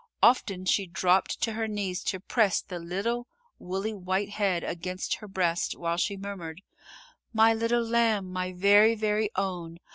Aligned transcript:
Often 0.23 0.65
she 0.65 0.87
dropped 0.87 1.43
to 1.43 1.51
her 1.53 1.67
knees 1.67 2.03
to 2.05 2.19
press 2.19 2.59
the 2.59 2.79
little 2.79 3.27
woolly 3.59 3.93
white 3.93 4.29
head 4.31 4.63
against 4.63 5.17
her 5.17 5.27
breast, 5.27 5.75
while 5.77 5.97
she 5.97 6.17
murmured: 6.17 6.63
"My 7.33 7.53
little 7.53 7.83
lamb, 7.85 8.33
my 8.33 8.51
very, 8.51 8.95
very 8.95 9.29
own. 9.35 9.77